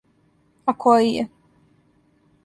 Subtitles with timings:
[0.71, 1.25] А који је?